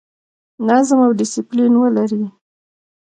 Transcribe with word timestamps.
نظم 0.67 0.99
او 1.05 1.11
ډیسپلین 1.19 1.73
ولرئ 1.77 2.23